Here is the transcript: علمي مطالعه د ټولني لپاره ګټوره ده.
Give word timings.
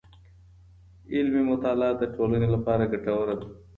علمي 1.13 1.41
مطالعه 1.51 1.93
د 1.97 2.03
ټولني 2.15 2.47
لپاره 2.55 2.89
ګټوره 2.93 3.35
ده. 3.39 3.47